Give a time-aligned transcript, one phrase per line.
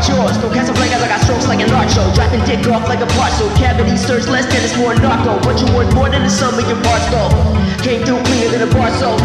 [0.00, 0.36] part yours.
[0.40, 2.06] No Casablancas, I got strokes like an art show.
[2.14, 3.48] Dropping dick off like a parcel.
[3.56, 5.36] Cavity stirs less than it's more narco.
[5.44, 7.28] But you worth more than the sum of your parts though.
[7.84, 9.16] Came through cleaner than a bar so.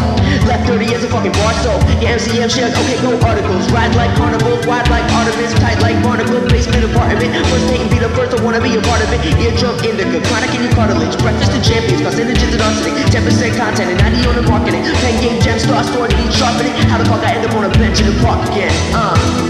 [0.47, 1.75] Left 30 years a fucking bar so.
[1.99, 3.67] Your MCM shares, okay, go articles.
[3.71, 7.35] Ride like carnivals, wide like Artemis, tight like barnacle, basement apartment.
[7.51, 9.19] First date and be the first, I wanna be a part of it.
[9.39, 11.15] Eardrum indica, chronic in your cartilage.
[11.19, 12.95] Breakfast of champions, carcinogens and arsenic.
[13.11, 14.83] 10% content and 90 on the marketing.
[14.83, 16.75] 10 game gem star store to eat sharpening.
[16.87, 18.71] How the fuck I end up on a bench in the park again?
[18.95, 19.44] Uh.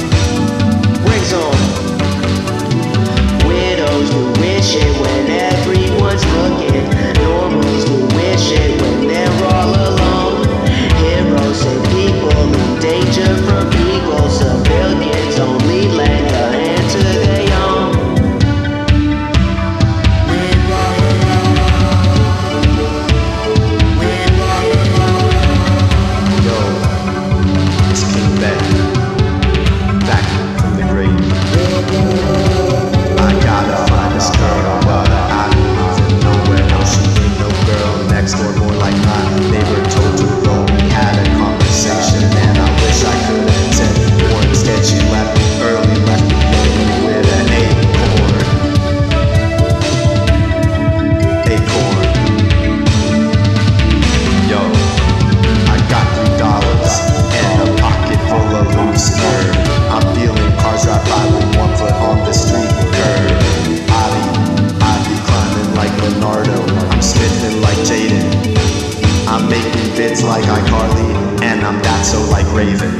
[72.05, 72.93] So like Raven.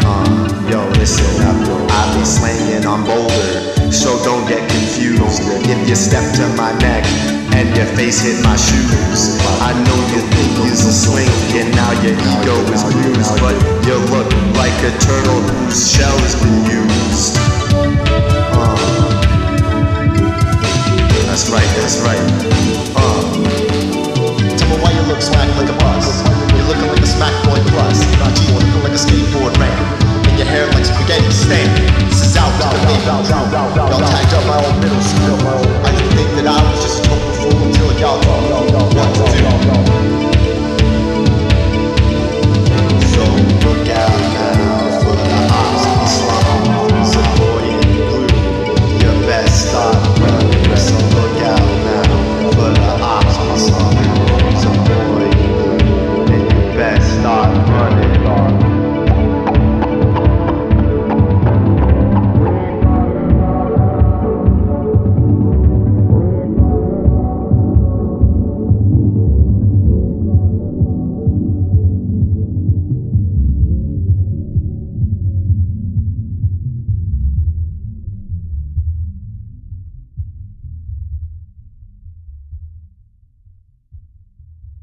[0.00, 1.76] Uh, yo, listen up, yo.
[1.92, 5.44] I be slanging on Boulder, so don't get confused.
[5.68, 7.04] If you step to my neck
[7.52, 11.28] and your face hit my shoes, I know you think you're a sling,
[11.60, 13.52] and now your ego is bruised, but
[13.84, 17.36] you look like a turtle whose shell has been used.
[18.56, 18.72] Uh,
[21.28, 22.59] that's right, that's right.
[33.76, 35.99] Y'all tagged up my old middle school, my own